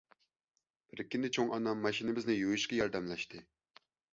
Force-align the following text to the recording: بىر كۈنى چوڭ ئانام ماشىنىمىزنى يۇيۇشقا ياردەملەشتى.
بىر 0.93 1.03
كۈنى 1.11 1.29
چوڭ 1.37 1.53
ئانام 1.57 1.85
ماشىنىمىزنى 1.89 2.39
يۇيۇشقا 2.39 2.81
ياردەملەشتى. 2.81 3.47